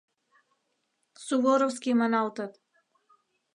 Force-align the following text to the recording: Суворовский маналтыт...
Суворовский 1.25 1.93
маналтыт... 1.99 2.53